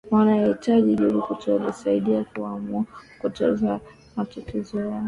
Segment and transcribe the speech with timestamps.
[0.11, 2.83] wanahitaji jibu litakalosaidia kuwakwamua
[3.21, 3.79] kutoka
[4.15, 4.99] matatizo yao